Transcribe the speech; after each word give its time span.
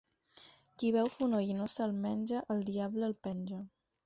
Qui 0.83 0.89
veu 0.95 1.11
fonoll 1.15 1.51
i 1.57 1.59
no 1.59 1.67
se'l 1.75 1.93
menja, 2.07 2.41
el 2.57 2.65
diable 2.71 3.07
el 3.11 3.15
penja. 3.29 3.63